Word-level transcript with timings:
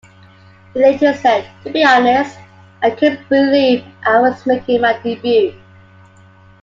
He 0.73 0.79
later 0.81 1.13
said, 1.13 1.47
To 1.63 1.69
be 1.69 1.83
honest, 1.83 2.35
I 2.81 2.89
couldn't 2.89 3.29
believe 3.29 3.83
I 4.03 4.19
was 4.19 4.47
making 4.47 4.81
my 4.81 4.97
debut. 4.99 5.53